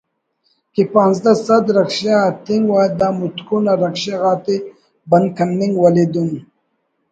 کہ 0.73 0.83
پانزدہ 0.93 1.33
سد 1.45 1.65
رکشہ 1.77 2.15
اَتنگک 2.27 2.69
و 2.73 2.75
دا 2.99 3.07
متکن 3.17 3.65
آ 3.71 3.73
رکشہ 3.83 4.15
غاتے 4.21 4.55
بند 5.09 5.27
کننگک 5.37 5.75
ولے 5.81 6.05
دن 6.13 6.29